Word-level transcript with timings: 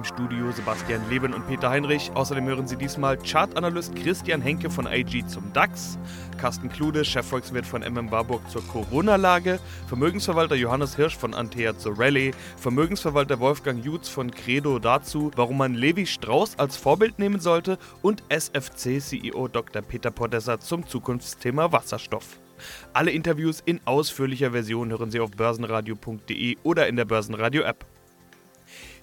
Im 0.00 0.04
Studio 0.04 0.50
Sebastian 0.50 1.06
Leben 1.10 1.34
und 1.34 1.46
Peter 1.46 1.68
Heinrich. 1.68 2.10
Außerdem 2.14 2.46
hören 2.46 2.66
Sie 2.66 2.76
diesmal 2.76 3.18
Chartanalyst 3.18 3.94
Christian 3.94 4.40
Henke 4.40 4.70
von 4.70 4.86
IG 4.86 5.26
zum 5.26 5.52
DAX, 5.52 5.98
Carsten 6.38 6.70
Klude, 6.70 7.04
Chefvolkswirt 7.04 7.66
von 7.66 7.82
MM 7.82 8.10
Warburg 8.10 8.40
zur 8.48 8.66
Corona-Lage, 8.66 9.60
Vermögensverwalter 9.88 10.54
Johannes 10.54 10.96
Hirsch 10.96 11.18
von 11.18 11.34
Antea 11.34 11.76
zur 11.76 11.98
Rallye, 11.98 12.30
Vermögensverwalter 12.56 13.40
Wolfgang 13.40 13.84
Jutz 13.84 14.08
von 14.08 14.30
Credo 14.30 14.78
dazu, 14.78 15.32
warum 15.36 15.58
man 15.58 15.74
Levi 15.74 16.06
Strauss 16.06 16.58
als 16.58 16.78
Vorbild 16.78 17.18
nehmen 17.18 17.38
sollte 17.38 17.76
und 18.00 18.22
SFC-CEO 18.30 19.48
Dr. 19.48 19.82
Peter 19.82 20.10
Podesser 20.10 20.60
zum 20.60 20.86
Zukunftsthema 20.86 21.72
Wasserstoff. 21.72 22.40
Alle 22.94 23.10
Interviews 23.10 23.62
in 23.66 23.82
ausführlicher 23.84 24.52
Version 24.52 24.88
hören 24.88 25.10
Sie 25.10 25.20
auf 25.20 25.32
börsenradio.de 25.32 26.56
oder 26.62 26.88
in 26.88 26.96
der 26.96 27.04
Börsenradio-App. 27.04 27.84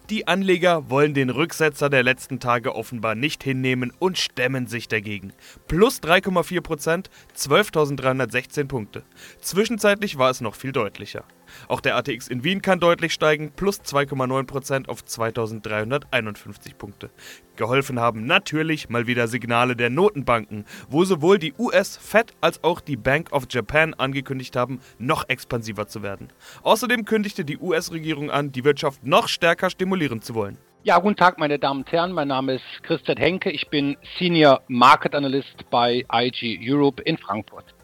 Die 0.10 0.26
Anleger 0.26 0.90
wollen 0.90 1.14
den 1.14 1.30
Rücksetzer 1.30 1.90
der 1.90 2.02
letzten 2.02 2.40
Tage 2.40 2.76
offenbar 2.76 3.14
nicht 3.14 3.44
hinnehmen 3.44 3.92
und 4.00 4.18
stemmen 4.18 4.66
sich 4.66 4.88
dagegen. 4.88 5.34
Plus 5.68 6.02
3,4%, 6.02 7.08
12.316 7.36 8.68
Punkte. 8.68 9.04
Zwischenzeitlich 9.42 10.18
war 10.18 10.30
es 10.30 10.40
noch 10.40 10.56
viel 10.56 10.72
deutlicher. 10.72 11.26
Auch 11.68 11.82
der 11.82 11.96
ATX 11.96 12.28
in 12.28 12.44
Wien 12.44 12.62
kann 12.62 12.80
deutlich 12.80 13.14
steigen, 13.14 13.52
plus 13.56 13.82
2,9% 13.82 14.88
auf 14.88 15.04
2351 15.04 16.78
Punkte. 16.78 17.10
Geholfen 17.56 18.00
haben 18.00 18.26
natürlich 18.26 18.90
mal 18.90 19.08
wieder 19.08 19.28
Signale 19.28 19.76
der 19.76 19.90
Notenbanken, 19.90 20.66
wo 20.90 21.04
sowohl 21.04 21.40
die 21.40 21.54
US 21.58 21.98
Fed 21.98 22.34
als 22.40 22.64
auch 22.64 22.82
die 22.82 22.98
Bank 22.98 23.32
of 23.32 23.46
Japan 23.50 23.94
angekündigt 23.94 24.56
haben, 24.56 24.80
noch 25.00 25.28
expansiver 25.28 25.88
zu 25.88 26.04
werden. 26.04 26.30
Außerdem 26.64 27.06
kündigte 27.06 27.44
die 27.44 27.58
US-Regierung 27.58 28.30
an, 28.30 28.52
die 28.52 28.64
Wirtschaft 28.64 29.06
noch 29.06 29.28
stärker 29.28 29.70
stimulieren 29.70 30.22
zu 30.22 30.36
wollen. 30.36 30.58
Ja, 30.84 31.00
guten 31.00 31.18
Tag, 31.18 31.38
meine 31.38 31.60
Damen 31.60 31.82
und 31.82 31.92
Herren. 31.92 32.14
Mein 32.14 32.30
Name 32.30 32.56
ist 32.56 32.84
Christian 32.84 33.18
Henke. 33.18 33.52
Ich 33.52 33.68
bin 33.70 33.98
Senior 34.18 34.62
Market 34.68 35.16
Analyst 35.16 35.70
bei 35.70 36.06
IG 36.10 36.60
Europe 36.62 37.02
in 37.02 37.18
Frankfurt. 37.18 37.77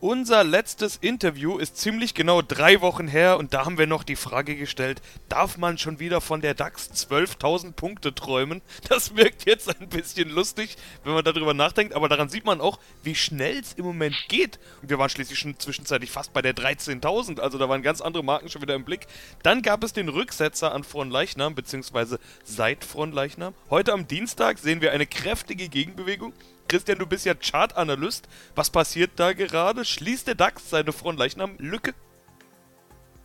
Unser 0.00 0.44
letztes 0.44 0.96
Interview 0.98 1.58
ist 1.58 1.76
ziemlich 1.76 2.14
genau 2.14 2.40
drei 2.40 2.80
Wochen 2.82 3.08
her 3.08 3.36
und 3.36 3.52
da 3.52 3.64
haben 3.64 3.78
wir 3.78 3.88
noch 3.88 4.04
die 4.04 4.14
Frage 4.14 4.54
gestellt, 4.54 5.02
darf 5.28 5.58
man 5.58 5.76
schon 5.76 5.98
wieder 5.98 6.20
von 6.20 6.40
der 6.40 6.54
DAX 6.54 6.88
12.000 6.92 7.72
Punkte 7.72 8.14
träumen? 8.14 8.62
Das 8.88 9.16
wirkt 9.16 9.44
jetzt 9.44 9.68
ein 9.68 9.88
bisschen 9.88 10.30
lustig, 10.30 10.76
wenn 11.02 11.14
man 11.14 11.24
darüber 11.24 11.52
nachdenkt, 11.52 11.94
aber 11.94 12.08
daran 12.08 12.28
sieht 12.28 12.44
man 12.44 12.60
auch, 12.60 12.78
wie 13.02 13.16
schnell 13.16 13.58
es 13.58 13.72
im 13.72 13.84
Moment 13.84 14.14
geht. 14.28 14.60
Wir 14.82 15.00
waren 15.00 15.10
schließlich 15.10 15.36
schon 15.36 15.58
zwischenzeitlich 15.58 16.12
fast 16.12 16.32
bei 16.32 16.42
der 16.42 16.54
13.000, 16.54 17.40
also 17.40 17.58
da 17.58 17.68
waren 17.68 17.82
ganz 17.82 18.00
andere 18.00 18.22
Marken 18.22 18.48
schon 18.48 18.62
wieder 18.62 18.76
im 18.76 18.84
Blick. 18.84 19.08
Dann 19.42 19.62
gab 19.62 19.82
es 19.82 19.92
den 19.94 20.08
Rücksetzer 20.08 20.72
an 20.72 20.84
Fronleichnam, 20.84 21.56
beziehungsweise 21.56 22.20
seit 22.44 22.84
Fronleichnam. 22.84 23.52
Heute 23.68 23.94
am 23.94 24.06
Dienstag 24.06 24.60
sehen 24.60 24.80
wir 24.80 24.92
eine 24.92 25.08
kräftige 25.08 25.68
Gegenbewegung. 25.68 26.32
Christian, 26.68 26.98
du 26.98 27.06
bist 27.06 27.26
ja 27.26 27.34
Chartanalyst. 27.34 28.28
Was 28.54 28.70
passiert 28.70 29.12
da 29.16 29.32
gerade? 29.32 29.84
Schließt 29.84 30.28
der 30.28 30.34
DAX 30.34 30.70
seine 30.70 30.92
Fronleichnam-Lücke? 30.92 31.94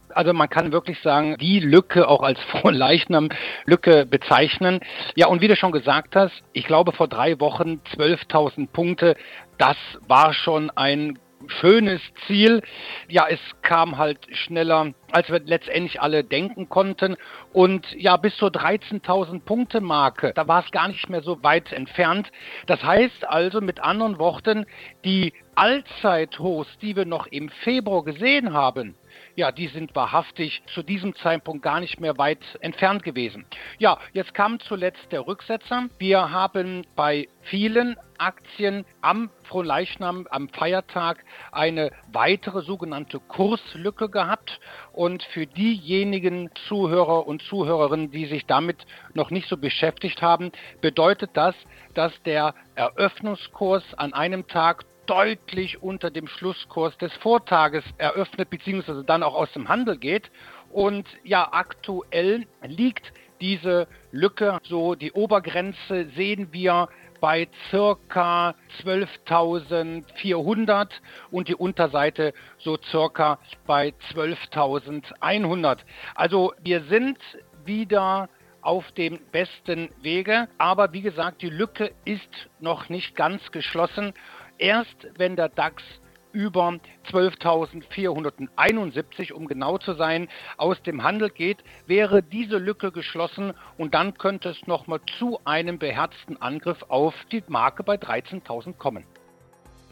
Also 0.09 0.33
man 0.33 0.49
kann 0.49 0.71
wirklich 0.71 0.99
sagen, 1.01 1.37
die 1.39 1.59
Lücke 1.59 2.07
auch 2.07 2.21
als 2.21 2.39
Fronleichnam-Lücke 2.51 4.05
bezeichnen. 4.05 4.79
Ja, 5.15 5.27
und 5.27 5.41
wie 5.41 5.47
du 5.47 5.55
schon 5.55 5.71
gesagt 5.71 6.15
hast, 6.15 6.33
ich 6.53 6.65
glaube 6.65 6.91
vor 6.93 7.07
drei 7.07 7.39
Wochen 7.39 7.81
12.000 7.95 8.67
Punkte, 8.67 9.15
das 9.57 9.77
war 10.07 10.33
schon 10.33 10.69
ein 10.71 11.19
schönes 11.47 12.01
Ziel. 12.27 12.61
Ja, 13.07 13.27
es 13.29 13.39
kam 13.61 13.97
halt 13.97 14.19
schneller, 14.35 14.93
als 15.11 15.29
wir 15.29 15.39
letztendlich 15.39 16.01
alle 16.01 16.23
denken 16.23 16.69
konnten. 16.69 17.15
Und 17.51 17.85
ja, 17.93 18.17
bis 18.17 18.35
zur 18.37 18.49
13.000 18.49 19.41
Punkte 19.41 19.81
Marke, 19.81 20.33
da 20.35 20.47
war 20.47 20.63
es 20.63 20.71
gar 20.71 20.87
nicht 20.87 21.09
mehr 21.09 21.21
so 21.21 21.43
weit 21.43 21.71
entfernt. 21.71 22.31
Das 22.67 22.83
heißt 22.83 23.27
also 23.27 23.61
mit 23.61 23.79
anderen 23.79 24.19
Worten, 24.19 24.65
die 25.05 25.33
Allzeithochs, 25.55 26.77
die 26.81 26.95
wir 26.95 27.05
noch 27.05 27.27
im 27.27 27.49
Februar 27.49 28.03
gesehen 28.03 28.53
haben, 28.53 28.95
ja, 29.35 29.51
die 29.51 29.67
sind 29.67 29.95
wahrhaftig 29.95 30.61
zu 30.73 30.83
diesem 30.83 31.15
Zeitpunkt 31.15 31.63
gar 31.63 31.79
nicht 31.79 31.99
mehr 31.99 32.17
weit 32.17 32.43
entfernt 32.61 33.03
gewesen. 33.03 33.45
Ja, 33.79 33.97
jetzt 34.13 34.33
kam 34.33 34.59
zuletzt 34.59 35.11
der 35.11 35.25
Rücksetzer. 35.25 35.89
Wir 35.97 36.31
haben 36.31 36.85
bei 36.95 37.27
vielen 37.41 37.97
Aktien 38.17 38.85
am 39.01 39.31
Frohleichnam, 39.43 40.27
am 40.29 40.49
Feiertag, 40.49 41.25
eine 41.51 41.91
weitere 42.11 42.61
sogenannte 42.61 43.19
Kurslücke 43.19 44.09
gehabt. 44.09 44.59
Und 44.93 45.23
für 45.23 45.45
diejenigen 45.45 46.49
Zuhörer 46.67 47.27
und 47.27 47.41
Zuhörerinnen, 47.41 48.11
die 48.11 48.27
sich 48.27 48.45
damit 48.45 48.85
noch 49.13 49.31
nicht 49.31 49.49
so 49.49 49.57
beschäftigt 49.57 50.21
haben, 50.21 50.51
bedeutet 50.79 51.31
das, 51.33 51.55
dass 51.95 52.13
der 52.23 52.53
Eröffnungskurs 52.75 53.83
an 53.95 54.13
einem 54.13 54.47
Tag 54.47 54.85
deutlich 55.05 55.81
unter 55.81 56.11
dem 56.11 56.27
Schlusskurs 56.27 56.97
des 56.97 57.13
Vortages 57.13 57.85
eröffnet 57.97 58.49
bzw. 58.49 59.03
dann 59.05 59.23
auch 59.23 59.35
aus 59.35 59.53
dem 59.53 59.69
Handel 59.69 59.97
geht. 59.97 60.29
Und 60.71 61.07
ja, 61.23 61.47
aktuell 61.51 62.45
liegt 62.63 63.13
diese 63.41 63.87
Lücke, 64.11 64.59
so 64.63 64.95
die 64.95 65.11
Obergrenze 65.11 66.07
sehen 66.15 66.47
wir 66.51 66.87
bei 67.19 67.47
circa 67.69 68.55
12.400 68.83 70.87
und 71.31 71.47
die 71.47 71.55
Unterseite 71.55 72.33
so 72.57 72.77
circa 72.91 73.39
bei 73.65 73.93
12.100. 74.13 75.77
Also 76.15 76.53
wir 76.61 76.83
sind 76.83 77.17
wieder 77.65 78.29
auf 78.61 78.91
dem 78.93 79.19
besten 79.31 79.89
Wege, 80.01 80.47
aber 80.57 80.93
wie 80.93 81.01
gesagt, 81.01 81.41
die 81.41 81.49
Lücke 81.49 81.91
ist 82.05 82.49
noch 82.59 82.87
nicht 82.89 83.15
ganz 83.15 83.51
geschlossen 83.51 84.13
Erst 84.57 85.07
wenn 85.17 85.35
der 85.35 85.49
DAX 85.49 85.83
über 86.31 86.79
12.471, 87.11 89.33
um 89.33 89.47
genau 89.47 89.77
zu 89.77 89.93
sein, 89.93 90.29
aus 90.57 90.81
dem 90.81 91.03
Handel 91.03 91.29
geht, 91.29 91.63
wäre 91.85 92.23
diese 92.23 92.57
Lücke 92.57 92.91
geschlossen 92.91 93.53
und 93.77 93.93
dann 93.93 94.17
könnte 94.17 94.49
es 94.49 94.67
nochmal 94.67 94.99
zu 95.19 95.39
einem 95.45 95.77
beherzten 95.79 96.41
Angriff 96.41 96.83
auf 96.89 97.13
die 97.31 97.43
Marke 97.47 97.83
bei 97.83 97.95
13.000 97.95 98.77
kommen. 98.77 99.05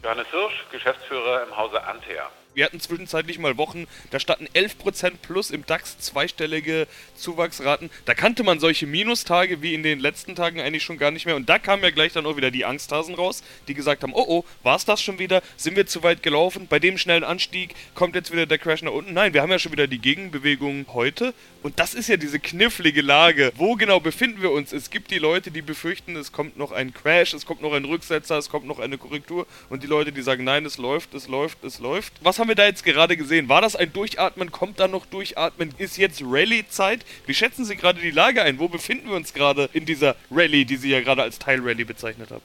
Johannes 0.02 0.26
Hirsch, 0.28 0.66
Geschäftsführer 0.70 1.44
im 1.44 1.56
Hause 1.56 1.82
Antea. 1.84 2.28
Wir 2.54 2.64
hatten 2.64 2.80
zwischenzeitlich 2.80 3.38
mal 3.38 3.56
Wochen, 3.56 3.86
da 4.10 4.18
standen 4.18 4.46
11% 4.54 5.12
plus 5.22 5.50
im 5.50 5.64
DAX, 5.64 5.98
zweistellige 5.98 6.86
Zuwachsraten. 7.14 7.90
Da 8.04 8.14
kannte 8.14 8.42
man 8.42 8.60
solche 8.60 8.86
Minustage 8.86 9.62
wie 9.62 9.74
in 9.74 9.82
den 9.82 10.00
letzten 10.00 10.34
Tagen 10.34 10.60
eigentlich 10.60 10.82
schon 10.82 10.98
gar 10.98 11.10
nicht 11.10 11.26
mehr. 11.26 11.36
Und 11.36 11.48
da 11.48 11.58
kamen 11.58 11.82
ja 11.82 11.90
gleich 11.90 12.12
dann 12.12 12.26
auch 12.26 12.36
wieder 12.36 12.50
die 12.50 12.64
Angsthasen 12.64 13.14
raus, 13.14 13.42
die 13.68 13.74
gesagt 13.74 14.02
haben, 14.02 14.12
oh 14.14 14.24
oh, 14.28 14.44
war 14.62 14.76
es 14.76 14.84
das 14.84 15.02
schon 15.02 15.18
wieder? 15.18 15.42
Sind 15.56 15.76
wir 15.76 15.86
zu 15.86 16.02
weit 16.02 16.22
gelaufen? 16.22 16.66
Bei 16.68 16.78
dem 16.78 16.98
schnellen 16.98 17.24
Anstieg 17.24 17.74
kommt 17.94 18.14
jetzt 18.14 18.32
wieder 18.32 18.46
der 18.46 18.58
Crash 18.58 18.82
nach 18.82 18.92
unten? 18.92 19.12
Nein, 19.12 19.34
wir 19.34 19.42
haben 19.42 19.50
ja 19.50 19.58
schon 19.58 19.72
wieder 19.72 19.86
die 19.86 19.98
Gegenbewegung 19.98 20.86
heute. 20.92 21.34
Und 21.62 21.78
das 21.78 21.94
ist 21.94 22.08
ja 22.08 22.16
diese 22.16 22.40
knifflige 22.40 23.02
Lage. 23.02 23.52
Wo 23.56 23.76
genau 23.76 24.00
befinden 24.00 24.42
wir 24.42 24.50
uns? 24.50 24.72
Es 24.72 24.90
gibt 24.90 25.10
die 25.10 25.18
Leute, 25.18 25.50
die 25.50 25.62
befürchten, 25.62 26.16
es 26.16 26.32
kommt 26.32 26.56
noch 26.56 26.72
ein 26.72 26.92
Crash, 26.92 27.34
es 27.34 27.46
kommt 27.46 27.62
noch 27.62 27.72
ein 27.72 27.84
Rücksetzer, 27.84 28.36
es 28.36 28.48
kommt 28.48 28.66
noch 28.66 28.78
eine 28.78 28.98
Korrektur. 28.98 29.46
Und 29.70 29.82
die 29.82 29.86
Leute, 29.86 30.12
die 30.12 30.22
sagen, 30.22 30.44
nein, 30.44 30.66
es 30.66 30.78
läuft, 30.78 31.14
es 31.14 31.28
läuft, 31.28 31.62
es 31.64 31.78
läuft. 31.78 32.14
Was 32.20 32.38
haben 32.42 32.48
wir 32.48 32.56
da 32.56 32.66
jetzt 32.66 32.84
gerade 32.84 33.16
gesehen? 33.16 33.48
War 33.48 33.60
das 33.60 33.76
ein 33.76 33.92
Durchatmen? 33.92 34.50
Kommt 34.50 34.80
da 34.80 34.88
noch 34.88 35.06
Durchatmen? 35.06 35.72
Ist 35.78 35.96
jetzt 35.96 36.22
Rallye-Zeit? 36.24 37.06
Wie 37.24 37.34
schätzen 37.34 37.64
Sie 37.64 37.76
gerade 37.76 38.00
die 38.00 38.10
Lage 38.10 38.42
ein? 38.42 38.58
Wo 38.58 38.66
befinden 38.66 39.10
wir 39.10 39.14
uns 39.14 39.32
gerade 39.32 39.70
in 39.72 39.86
dieser 39.86 40.16
Rallye, 40.28 40.64
die 40.64 40.76
Sie 40.76 40.90
ja 40.90 41.00
gerade 41.02 41.22
als 41.22 41.38
Teil-Rallye 41.38 41.84
bezeichnet 41.84 42.32
haben? 42.32 42.42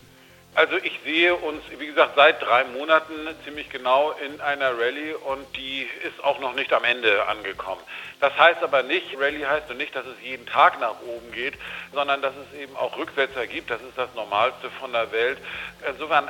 Also 0.57 0.75
ich 0.77 0.99
sehe 1.03 1.35
uns, 1.35 1.61
wie 1.77 1.85
gesagt, 1.85 2.13
seit 2.15 2.41
drei 2.41 2.63
Monaten 2.63 3.13
ziemlich 3.45 3.69
genau 3.69 4.11
in 4.13 4.41
einer 4.41 4.71
Rallye 4.71 5.13
und 5.13 5.45
die 5.55 5.87
ist 6.03 6.23
auch 6.23 6.39
noch 6.39 6.55
nicht 6.55 6.73
am 6.73 6.83
Ende 6.83 7.27
angekommen. 7.27 7.79
Das 8.21 8.35
heißt 8.35 8.63
aber 8.63 8.81
nicht, 8.81 9.05
Rallye 9.19 9.45
heißt 9.45 9.69
nicht, 9.75 9.95
dass 9.95 10.07
es 10.07 10.15
jeden 10.23 10.47
Tag 10.47 10.79
nach 10.79 10.99
oben 11.01 11.31
geht, 11.31 11.53
sondern 11.93 12.23
dass 12.23 12.33
es 12.35 12.59
eben 12.59 12.75
auch 12.75 12.97
Rücksetzer 12.97 13.45
gibt. 13.45 13.69
Das 13.69 13.79
ist 13.83 13.95
das 13.95 14.09
Normalste 14.15 14.71
von 14.71 14.91
der 14.93 15.11
Welt. 15.11 15.37
Insofern, 15.87 16.27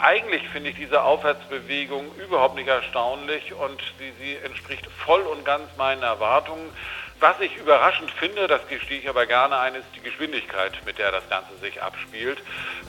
eigentlich 0.00 0.48
finde 0.48 0.70
ich 0.70 0.76
diese 0.76 1.02
Aufwärtsbewegung 1.02 2.14
überhaupt 2.14 2.54
nicht 2.54 2.68
erstaunlich 2.68 3.52
und 3.52 3.82
sie, 3.98 4.10
sie 4.18 4.36
entspricht 4.36 4.86
voll 5.04 5.20
und 5.20 5.44
ganz 5.44 5.68
meinen 5.76 6.02
Erwartungen. 6.02 6.72
Was 7.18 7.40
ich 7.40 7.56
überraschend 7.56 8.10
finde, 8.10 8.46
das 8.46 8.68
gestehe 8.68 8.98
ich 8.98 9.08
aber 9.08 9.24
gerne 9.24 9.58
ein, 9.58 9.74
ist 9.74 9.86
die 9.94 10.00
Geschwindigkeit, 10.00 10.72
mit 10.84 10.98
der 10.98 11.12
das 11.12 11.26
Ganze 11.30 11.56
sich 11.56 11.82
abspielt. 11.82 12.38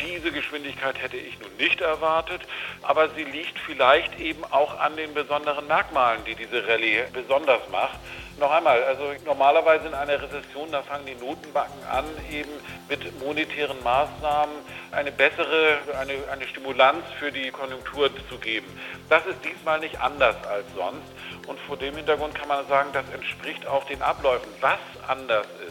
Diese 0.01 0.31
Geschwindigkeit 0.31 1.01
hätte 1.01 1.15
ich 1.15 1.39
nun 1.39 1.55
nicht 1.57 1.79
erwartet, 1.79 2.41
aber 2.81 3.09
sie 3.09 3.23
liegt 3.23 3.57
vielleicht 3.59 4.19
eben 4.19 4.43
auch 4.51 4.79
an 4.79 4.97
den 4.97 5.13
besonderen 5.13 5.65
Merkmalen, 5.67 6.25
die 6.25 6.35
diese 6.35 6.67
Rallye 6.67 7.05
besonders 7.13 7.69
macht. 7.69 7.97
Noch 8.39 8.51
einmal, 8.51 8.83
also 8.83 9.13
normalerweise 9.25 9.87
in 9.87 9.95
einer 9.95 10.21
Rezession, 10.21 10.71
da 10.71 10.83
fangen 10.83 11.07
die 11.07 11.15
Notenbanken 11.15 11.83
an, 11.89 12.05
eben 12.31 12.51
mit 12.87 13.19
monetären 13.19 13.81
Maßnahmen 13.83 14.55
eine 14.91 15.11
bessere, 15.11 15.79
eine, 15.99 16.13
eine 16.31 16.47
Stimulanz 16.47 17.03
für 17.17 17.31
die 17.31 17.49
Konjunktur 17.49 18.11
zu 18.29 18.37
geben. 18.37 18.67
Das 19.09 19.25
ist 19.25 19.43
diesmal 19.43 19.79
nicht 19.79 19.99
anders 19.99 20.35
als 20.45 20.65
sonst. 20.75 21.07
Und 21.47 21.59
vor 21.61 21.77
dem 21.77 21.95
Hintergrund 21.95 22.35
kann 22.35 22.47
man 22.47 22.67
sagen, 22.67 22.89
das 22.93 23.05
entspricht 23.11 23.65
auch 23.65 23.85
den 23.85 24.03
Abläufen. 24.03 24.49
Was 24.61 24.79
anders 25.07 25.47
ist, 25.65 25.66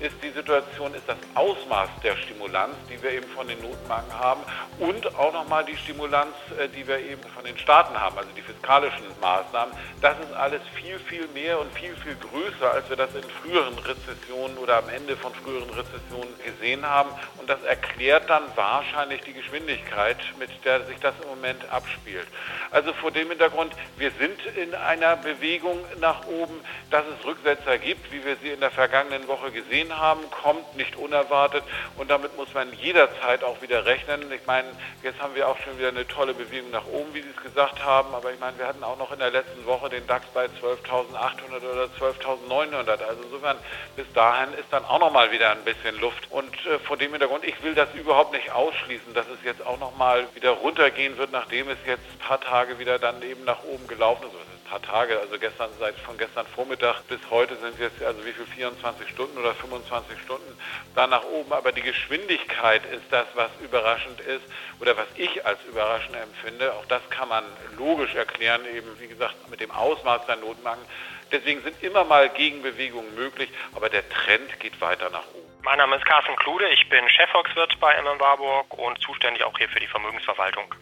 ist 0.00 0.14
die 0.22 0.30
Situation, 0.30 0.94
ist 0.94 1.08
das 1.08 1.16
Ausmaß 1.34 1.88
der 2.02 2.16
Stimulanz, 2.16 2.74
die 2.90 3.02
wir 3.02 3.12
eben 3.12 3.28
von 3.28 3.48
den 3.48 3.60
Notenbanken 3.60 4.12
haben 4.12 4.40
und 4.78 5.06
auch 5.16 5.32
nochmal 5.32 5.64
die 5.64 5.76
Stimulanz, 5.76 6.34
äh, 6.58 6.68
die 6.68 6.86
wir 6.86 6.98
eben 6.98 7.22
von 7.34 7.44
den 7.44 7.56
Staaten 7.58 7.98
haben, 7.98 8.16
also 8.18 8.28
die 8.36 8.42
fiskalischen 8.42 9.04
Maßnahmen. 9.20 9.74
Das 10.02 10.18
ist 10.18 10.32
alles 10.34 10.60
viel, 10.74 10.98
viel 10.98 11.26
mehr 11.28 11.58
und 11.58 11.72
viel, 11.72 11.94
viel 11.96 12.16
größer, 12.16 12.72
als 12.72 12.88
wir 12.88 12.96
das 12.96 13.14
in 13.14 13.22
früheren 13.42 13.78
Rezessionen 13.78 14.58
oder 14.58 14.78
am 14.78 14.88
Ende 14.88 15.16
von 15.16 15.32
früheren 15.34 15.70
Rezessionen 15.70 16.34
gesehen 16.44 16.84
haben. 16.84 17.10
Und 17.38 17.48
das 17.48 17.62
erklärt 17.62 18.28
dann 18.28 18.42
wahrscheinlich 18.54 19.22
die 19.22 19.32
Geschwindigkeit, 19.32 20.18
mit 20.38 20.50
der 20.64 20.84
sich 20.84 20.98
das 20.98 21.14
im 21.22 21.28
Moment 21.28 21.70
abspielt. 21.70 22.26
Also 22.70 22.92
vor 22.94 23.10
dem 23.10 23.28
Hintergrund, 23.28 23.72
wir 23.96 24.10
sind 24.18 24.38
in 24.56 24.74
einer 24.74 25.16
Bewegung 25.16 25.78
nach 26.00 26.26
oben, 26.26 26.60
dass 26.90 27.04
es 27.06 27.24
Rücksetzer 27.24 27.78
gibt, 27.78 28.12
wie 28.12 28.24
wir 28.24 28.36
sie 28.42 28.50
in 28.50 28.60
der 28.60 28.70
vergangenen 28.70 29.26
Woche 29.28 29.50
gesehen 29.50 29.85
gesehen 29.86 29.98
haben, 29.98 30.20
kommt 30.30 30.76
nicht 30.76 30.96
unerwartet 30.96 31.62
und 31.96 32.10
damit 32.10 32.36
muss 32.36 32.52
man 32.54 32.72
jederzeit 32.74 33.44
auch 33.44 33.60
wieder 33.62 33.84
rechnen. 33.86 34.30
Ich 34.32 34.46
meine, 34.46 34.68
jetzt 35.02 35.20
haben 35.20 35.34
wir 35.34 35.48
auch 35.48 35.58
schon 35.58 35.78
wieder 35.78 35.88
eine 35.88 36.06
tolle 36.06 36.34
Bewegung 36.34 36.70
nach 36.70 36.86
oben, 36.86 37.12
wie 37.14 37.22
Sie 37.22 37.30
es 37.36 37.42
gesagt 37.42 37.84
haben, 37.84 38.14
aber 38.14 38.32
ich 38.32 38.40
meine, 38.40 38.58
wir 38.58 38.66
hatten 38.66 38.84
auch 38.84 38.98
noch 38.98 39.12
in 39.12 39.18
der 39.18 39.30
letzten 39.30 39.64
Woche 39.66 39.88
den 39.88 40.06
DAX 40.06 40.26
bei 40.34 40.46
12.800 40.46 41.56
oder 41.72 41.84
12.900. 41.98 42.88
Also 42.88 43.22
insofern, 43.24 43.56
bis 43.96 44.10
dahin 44.12 44.52
ist 44.54 44.66
dann 44.70 44.84
auch 44.84 44.98
noch 44.98 45.12
mal 45.12 45.30
wieder 45.30 45.50
ein 45.50 45.64
bisschen 45.64 45.98
Luft 46.00 46.30
und 46.30 46.54
äh, 46.66 46.78
vor 46.80 46.96
dem 46.96 47.12
Hintergrund, 47.12 47.44
ich 47.44 47.62
will 47.62 47.74
das 47.74 47.88
überhaupt 47.94 48.32
nicht 48.32 48.50
ausschließen, 48.52 49.14
dass 49.14 49.26
es 49.28 49.38
jetzt 49.44 49.64
auch 49.64 49.78
noch 49.78 49.96
mal 49.96 50.26
wieder 50.34 50.50
runtergehen 50.50 51.16
wird, 51.18 51.32
nachdem 51.32 51.68
es 51.68 51.78
jetzt 51.86 52.04
ein 52.14 52.18
paar 52.18 52.40
Tage 52.40 52.78
wieder 52.78 52.98
dann 52.98 53.22
eben 53.22 53.44
nach 53.44 53.62
oben 53.64 53.86
gelaufen 53.86 54.24
ist 54.26 54.56
paar 54.66 54.82
Tage, 54.82 55.18
also 55.20 55.38
gestern 55.38 55.70
seit 55.78 55.94
von 56.00 56.18
gestern 56.18 56.46
Vormittag 56.46 57.06
bis 57.08 57.20
heute 57.30 57.56
sind 57.56 57.78
jetzt 57.78 58.02
also 58.02 58.24
wie 58.24 58.32
viel 58.32 58.46
24 58.46 59.08
Stunden 59.08 59.38
oder 59.38 59.54
25 59.54 59.75
Stunden 60.24 60.58
da 60.94 61.06
nach 61.06 61.24
oben, 61.24 61.52
aber 61.52 61.72
die 61.72 61.82
Geschwindigkeit 61.82 62.84
ist 62.86 63.04
das, 63.10 63.26
was 63.34 63.50
überraschend 63.62 64.20
ist 64.20 64.44
oder 64.80 64.96
was 64.96 65.06
ich 65.16 65.44
als 65.44 65.58
überraschend 65.64 66.16
empfinde. 66.16 66.72
Auch 66.74 66.86
das 66.86 67.08
kann 67.10 67.28
man 67.28 67.44
logisch 67.76 68.14
erklären, 68.14 68.62
eben 68.74 68.98
wie 69.00 69.08
gesagt 69.08 69.48
mit 69.50 69.60
dem 69.60 69.70
Ausmaß 69.70 70.26
der 70.26 70.36
Notbanken. 70.36 70.86
Deswegen 71.32 71.62
sind 71.62 71.82
immer 71.82 72.04
mal 72.04 72.28
Gegenbewegungen 72.28 73.14
möglich, 73.14 73.50
aber 73.74 73.88
der 73.88 74.08
Trend 74.08 74.60
geht 74.60 74.80
weiter 74.80 75.10
nach 75.10 75.26
oben. 75.34 75.46
Mein 75.62 75.78
Name 75.78 75.96
ist 75.96 76.06
Carsten 76.06 76.36
Klude, 76.36 76.68
ich 76.68 76.88
bin 76.88 77.08
Chefvolkswirt 77.08 77.80
bei 77.80 78.00
MM 78.00 78.20
Warburg 78.20 78.72
und 78.78 79.00
zuständig 79.00 79.42
auch 79.42 79.58
hier 79.58 79.68
für 79.68 79.80
die 79.80 79.88
Vermögensverwaltung. 79.88 80.72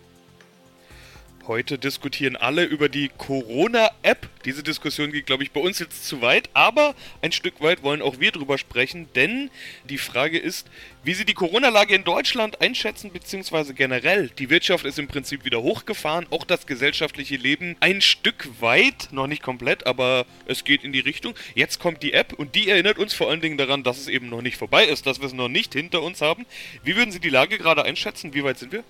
Heute 1.46 1.76
diskutieren 1.76 2.36
alle 2.36 2.64
über 2.64 2.88
die 2.88 3.10
Corona-App. 3.18 4.30
Diese 4.46 4.62
Diskussion 4.62 5.12
geht, 5.12 5.26
glaube 5.26 5.42
ich, 5.42 5.50
bei 5.50 5.60
uns 5.60 5.78
jetzt 5.78 6.06
zu 6.06 6.22
weit, 6.22 6.48
aber 6.54 6.94
ein 7.20 7.32
Stück 7.32 7.60
weit 7.60 7.82
wollen 7.82 8.00
auch 8.00 8.18
wir 8.18 8.32
drüber 8.32 8.56
sprechen, 8.56 9.10
denn 9.14 9.50
die 9.90 9.98
Frage 9.98 10.38
ist, 10.38 10.70
wie 11.02 11.12
Sie 11.12 11.26
die 11.26 11.34
Corona-Lage 11.34 11.94
in 11.94 12.04
Deutschland 12.04 12.62
einschätzen, 12.62 13.12
beziehungsweise 13.12 13.74
generell. 13.74 14.30
Die 14.38 14.48
Wirtschaft 14.48 14.86
ist 14.86 14.98
im 14.98 15.06
Prinzip 15.06 15.44
wieder 15.44 15.60
hochgefahren, 15.60 16.26
auch 16.30 16.44
das 16.44 16.66
gesellschaftliche 16.66 17.36
Leben 17.36 17.76
ein 17.80 18.00
Stück 18.00 18.48
weit, 18.60 19.08
noch 19.10 19.26
nicht 19.26 19.42
komplett, 19.42 19.86
aber 19.86 20.24
es 20.46 20.64
geht 20.64 20.82
in 20.82 20.94
die 20.94 21.00
Richtung. 21.00 21.34
Jetzt 21.54 21.78
kommt 21.78 22.02
die 22.02 22.14
App 22.14 22.32
und 22.32 22.54
die 22.54 22.70
erinnert 22.70 22.98
uns 22.98 23.12
vor 23.12 23.28
allen 23.28 23.42
Dingen 23.42 23.58
daran, 23.58 23.82
dass 23.82 23.98
es 23.98 24.08
eben 24.08 24.30
noch 24.30 24.40
nicht 24.40 24.56
vorbei 24.56 24.86
ist, 24.86 25.06
dass 25.06 25.20
wir 25.20 25.26
es 25.26 25.34
noch 25.34 25.50
nicht 25.50 25.74
hinter 25.74 26.00
uns 26.00 26.22
haben. 26.22 26.46
Wie 26.84 26.96
würden 26.96 27.12
Sie 27.12 27.20
die 27.20 27.28
Lage 27.28 27.58
gerade 27.58 27.84
einschätzen? 27.84 28.32
Wie 28.32 28.44
weit 28.44 28.58
sind 28.58 28.72
wir? 28.72 28.82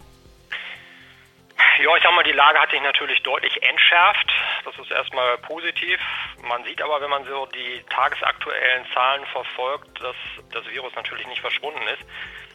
Ja, 1.79 1.97
ich 1.97 2.03
sag 2.05 2.15
mal, 2.15 2.23
die 2.23 2.33
Lage 2.33 2.61
hat 2.61 2.71
sich 2.71 2.81
natürlich 2.81 3.21
deutlich 3.23 3.61
entschärft. 3.63 4.33
Das 4.65 4.79
ist 4.79 4.93
erstmal 4.93 5.39
positiv. 5.39 5.99
Man 6.43 6.63
sieht 6.65 6.81
aber, 6.81 7.01
wenn 7.01 7.11
man 7.11 7.25
so 7.25 7.47
die 7.47 7.83
tagesaktuellen 7.91 8.87
Zahlen 8.95 9.27
verfolgt, 9.27 10.01
dass 10.01 10.15
das 10.53 10.65
Virus 10.71 10.95
natürlich 10.95 11.27
nicht 11.27 11.41
verschwunden 11.41 11.83
ist. 11.89 12.05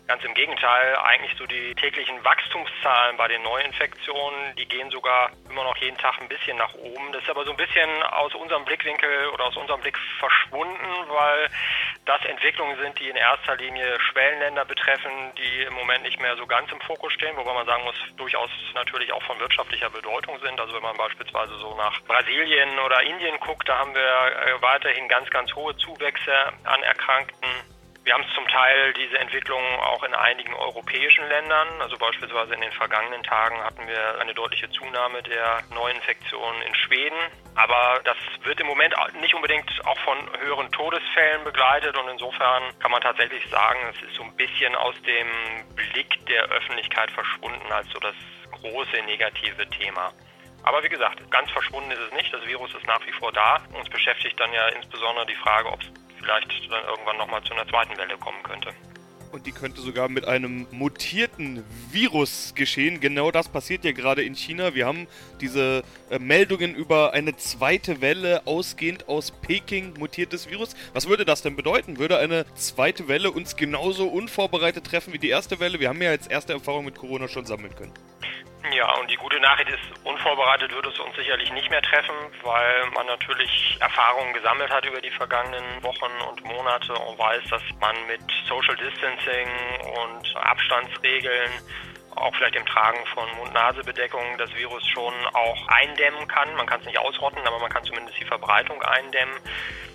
Ganz 0.10 0.24
im 0.24 0.34
Gegenteil, 0.34 0.96
eigentlich 1.04 1.38
so 1.38 1.46
die 1.46 1.76
täglichen 1.76 2.26
Wachstumszahlen 2.26 3.16
bei 3.16 3.28
den 3.28 3.44
Neuinfektionen, 3.44 4.56
die 4.56 4.66
gehen 4.66 4.90
sogar 4.90 5.30
immer 5.48 5.64
noch 5.64 5.78
jeden 5.78 6.00
Tag 6.00 6.20
ein 6.20 6.28
bisschen 6.28 6.58
nach 6.58 6.74
oben. 6.74 7.12
Das 7.12 7.22
ist 7.22 7.30
aber 7.30 7.46
so 7.46 7.52
ein 7.52 7.58
bisschen 7.58 7.88
aus 8.02 8.34
unserem 8.34 8.66
Blickwinkel 8.66 9.28
oder 9.28 9.46
aus 9.46 9.56
unserem 9.56 9.80
Blick 9.82 10.00
verschwunden, 10.18 10.90
weil 11.10 11.48
das 12.06 12.26
Entwicklungen 12.26 12.76
sind, 12.80 13.00
die 13.00 13.08
in 13.08 13.18
erster 13.18 13.56
Linie 13.58 14.00
Schwellenländer 14.00 14.66
betreffen, 14.66 15.12
die 15.38 15.62
im 15.62 15.76
Moment 15.76 16.02
nicht 16.02 16.20
mehr 16.20 16.36
so 16.38 16.48
ganz 16.48 16.72
im 16.72 16.82
Fokus 16.82 17.14
stehen, 17.14 17.38
wobei 17.38 17.54
man 17.54 17.68
sagen 17.68 17.84
muss, 17.84 17.96
durchaus 18.18 18.50
natürlich 18.74 19.14
auch 19.14 19.22
von 19.22 19.40
wirtschaftlicher 19.40 19.92
Bedeutung 19.92 20.40
sind. 20.40 20.60
Also 20.60 20.74
wenn 20.74 20.82
man 20.82 20.98
beispielsweise 20.98 21.56
so 21.60 21.76
nach 21.76 22.02
Brasilien 22.08 22.80
oder 22.80 23.04
Indien 23.04 23.40
guckt, 23.42 23.70
da 23.70 23.78
haben 23.78 23.94
wir 23.94 24.02
äh, 24.02 24.60
weiterhin 24.60 25.08
ganz, 25.08 25.30
ganz 25.30 25.54
hohe 25.54 25.78
Zuwächse 25.78 26.34
an 26.64 26.82
Erkrankten. 26.82 27.48
Wir 28.04 28.14
haben 28.14 28.26
zum 28.34 28.48
Teil 28.48 28.94
diese 28.94 29.20
Entwicklung 29.20 29.62
auch 29.82 30.04
in 30.04 30.14
einigen 30.14 30.54
europäischen 30.54 31.28
Ländern. 31.28 31.68
Also 31.82 31.98
beispielsweise 31.98 32.54
in 32.56 32.62
den 32.62 32.72
vergangenen 32.72 33.22
Tagen 33.24 33.62
hatten 33.64 33.88
wir 33.88 34.20
eine 34.20 34.34
deutliche 34.34 34.70
Zunahme 34.72 35.22
der 35.22 35.62
Neuinfektionen 35.74 36.62
in 36.64 36.74
Schweden. 36.76 37.18
Aber 37.56 38.00
das 38.06 38.18
wird 38.44 38.60
im 38.62 38.68
Moment 38.68 38.96
nicht 39.22 39.36
unbedingt 39.36 39.70
auch 39.86 40.00
von 40.00 40.18
höheren 40.40 40.72
Todesfällen 40.72 41.44
begleitet 41.44 41.96
und 41.98 42.10
insofern 42.10 42.64
kann 42.80 42.92
man 42.92 43.02
tatsächlich 43.02 43.46
sagen, 43.50 43.80
es 43.94 44.02
ist 44.02 44.16
so 44.16 44.24
ein 44.24 44.36
bisschen 44.36 44.74
aus 44.76 44.96
dem 45.04 45.28
Blick 45.76 46.26
der 46.28 46.44
Öffentlichkeit 46.46 47.12
verschwunden 47.12 47.72
als 47.72 47.90
so 47.90 48.00
das 48.00 48.16
große 48.52 49.04
negative 49.06 49.70
Thema. 49.70 50.14
Aber 50.64 50.84
wie 50.84 50.90
gesagt, 50.90 51.30
ganz 51.32 51.50
verschwunden 51.52 51.92
ist 51.92 52.00
es 52.00 52.12
nicht. 52.14 52.34
Das 52.34 52.46
Virus 52.46 52.74
ist 52.74 52.86
nach 52.86 53.06
wie 53.06 53.12
vor 53.14 53.32
da. 53.32 53.62
Uns 53.74 53.90
beschäftigt 53.90 54.40
dann 54.40 54.52
ja 54.54 54.68
insbesondere 54.70 55.26
die 55.26 55.36
Frage, 55.36 55.70
ob 55.70 55.82
es 55.82 55.99
vielleicht 56.20 56.72
dann 56.72 56.84
irgendwann 56.86 57.18
nochmal 57.18 57.44
zu 57.44 57.54
einer 57.54 57.68
zweiten 57.68 57.98
Welle 57.98 58.18
kommen 58.18 58.42
könnte. 58.44 58.74
Und 59.32 59.46
die 59.46 59.52
könnte 59.52 59.82
sogar 59.82 60.10
mit 60.10 60.26
einem 60.26 60.66
mutierten 60.72 61.64
Virus 61.92 62.54
geschehen. 62.56 63.00
Genau 63.00 63.30
das 63.30 63.48
passiert 63.48 63.86
ja 63.86 63.92
gerade 63.92 64.24
in 64.24 64.34
China. 64.34 64.74
Wir 64.74 64.88
haben 64.88 65.08
diese 65.40 65.84
äh, 66.10 66.18
Meldungen 66.18 66.74
über 66.74 67.14
eine 67.14 67.36
zweite 67.36 68.02
Welle 68.02 68.48
ausgehend 68.48 69.08
aus 69.08 69.30
Peking 69.30 69.94
mutiertes 70.00 70.50
Virus. 70.50 70.76
Was 70.94 71.08
würde 71.08 71.26
das 71.26 71.44
denn 71.44 71.56
bedeuten? 71.56 72.00
Würde 72.00 72.18
eine 72.18 72.46
zweite 72.56 73.08
Welle 73.08 73.30
uns 73.30 73.56
genauso 73.56 74.08
unvorbereitet 74.08 74.86
treffen 74.86 75.14
wie 75.14 75.20
die 75.20 75.30
erste 75.30 75.60
Welle? 75.60 75.80
Wir 75.80 75.90
haben 75.90 76.02
ja 76.02 76.12
jetzt 76.12 76.32
erste 76.32 76.54
Erfahrung 76.54 76.86
mit 76.86 76.96
Corona 76.96 77.28
schon 77.28 77.46
sammeln 77.46 77.76
können. 77.76 77.94
Ja, 78.76 78.92
und 79.00 79.10
die 79.10 79.16
gute 79.16 79.40
Nachricht 79.40 79.70
ist, 79.70 80.06
unvorbereitet 80.06 80.72
wird 80.74 80.86
es 80.86 81.00
uns 81.00 81.16
sicherlich 81.16 81.52
nicht 81.54 81.70
mehr 81.70 81.82
treffen, 81.82 82.16
weil 82.44 82.90
man 82.94 83.08
natürlich 83.08 83.78
Erfahrungen 83.80 84.34
gesammelt 84.34 84.70
hat 84.70 84.86
über 84.86 85.02
die 85.02 85.12
vergangenen 85.12 85.82
Wochen 85.82 86.12
und 86.30 86.44
Monate 86.44 86.94
und 86.94 87.18
weiß, 87.18 87.44
dass 87.50 87.62
man 87.80 87.96
mit 88.08 88.22
Social 88.48 88.76
Distancing 88.76 89.48
und 90.04 90.36
Abstandsregeln 90.36 91.52
auch 92.16 92.36
vielleicht 92.36 92.56
dem 92.56 92.66
Tragen 92.66 93.06
von 93.14 93.30
Mund-Nase-Bedeckung 93.38 94.38
das 94.38 94.54
Virus 94.54 94.86
schon 94.88 95.14
auch 95.34 95.68
eindämmen 95.68 96.28
kann. 96.28 96.54
Man 96.56 96.68
kann 96.68 96.82
es 96.82 96.86
nicht 96.86 97.00
ausrotten, 97.00 97.40
aber 97.46 97.60
man 97.60 97.70
kann 97.70 97.84
zumindest 97.84 98.20
die 98.20 98.26
Verbreitung 98.26 98.82
eindämmen. 98.82 99.36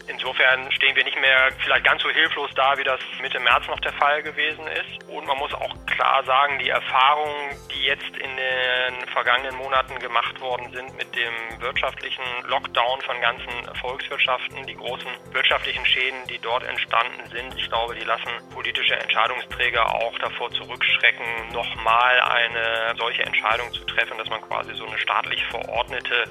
Insofern 0.07 0.71
stehen 0.73 0.95
wir 0.95 1.05
nicht 1.05 1.19
mehr 1.19 1.51
vielleicht 1.63 1.85
ganz 1.85 2.03
so 2.03 2.11
hilflos 2.11 2.51
da, 2.55 2.77
wie 2.77 2.85
das 2.85 3.01
Mitte 3.23 3.41
März 3.41 3.67
noch 3.69 3.81
der 3.81 3.93
Fall 3.95 4.23
gewesen 4.23 4.67
ist. 4.67 5.09
Und 5.09 5.27
man 5.27 5.39
muss 5.39 5.55
auch 5.55 5.75
klar 5.87 6.23
sagen, 6.25 6.59
die 6.59 6.69
Erfahrungen, 6.69 7.57
die 7.73 7.85
jetzt 7.85 8.17
in 8.17 8.37
den 8.37 9.09
vergangenen 9.13 9.57
Monaten 9.57 9.99
gemacht 9.99 10.41
worden 10.41 10.71
sind 10.73 10.97
mit 10.97 11.15
dem 11.17 11.61
wirtschaftlichen 11.61 12.25
Lockdown 12.47 13.01
von 13.03 13.21
ganzen 13.21 13.77
Volkswirtschaften, 13.81 14.67
die 14.67 14.75
großen 14.75 15.11
wirtschaftlichen 15.33 15.85
Schäden, 15.87 16.27
die 16.29 16.39
dort 16.39 16.65
entstanden 16.65 17.27
sind, 17.31 17.55
ich 17.57 17.69
glaube, 17.69 17.95
die 17.95 18.05
lassen 18.05 18.31
politische 18.53 18.97
Entscheidungsträger 18.97 19.95
auch 19.95 20.19
davor 20.19 20.51
zurückschrecken, 20.53 21.25
nochmal 21.53 22.21
eine 22.21 22.95
solche 22.99 23.23
Entscheidung 23.23 23.73
zu 23.73 23.85
treffen, 23.85 24.19
dass 24.19 24.29
man 24.29 24.41
quasi 24.43 24.75
so 24.75 24.87
eine 24.87 24.99
staatlich 24.99 25.45
verordnete 25.47 26.25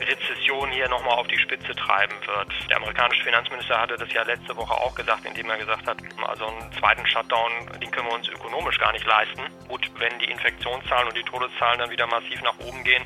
Rezession 0.00 0.70
hier 0.72 0.88
nochmal 0.88 1.18
auf 1.18 1.28
die 1.28 1.38
Spitze 1.38 1.74
treiben 1.74 2.14
wird. 2.26 2.52
Der 2.68 2.78
amerikanische 2.78 3.03
Finanzminister 3.22 3.80
hatte 3.80 3.96
das 3.96 4.12
ja 4.12 4.22
letzte 4.22 4.56
Woche 4.56 4.72
auch 4.72 4.94
gesagt, 4.94 5.24
indem 5.24 5.50
er 5.50 5.58
gesagt 5.58 5.86
hat, 5.86 5.98
also 6.26 6.46
einen 6.46 6.72
zweiten 6.72 7.06
Shutdown, 7.06 7.50
den 7.80 7.90
können 7.90 8.08
wir 8.08 8.14
uns 8.14 8.28
ökonomisch 8.28 8.78
gar 8.78 8.92
nicht 8.92 9.06
leisten. 9.06 9.42
Gut, 9.68 9.90
wenn 9.98 10.18
die 10.18 10.30
Infektionszahlen 10.30 11.08
und 11.08 11.16
die 11.16 11.22
Todeszahlen 11.22 11.78
dann 11.78 11.90
wieder 11.90 12.06
massiv 12.06 12.40
nach 12.42 12.58
oben 12.58 12.82
gehen, 12.84 13.04